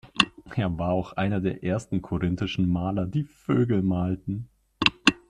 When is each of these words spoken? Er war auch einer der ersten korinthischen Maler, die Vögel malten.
Er 0.55 0.79
war 0.79 0.93
auch 0.93 1.13
einer 1.13 1.41
der 1.41 1.63
ersten 1.63 2.01
korinthischen 2.01 2.67
Maler, 2.67 3.05
die 3.05 3.23
Vögel 3.23 3.83
malten. 3.83 4.49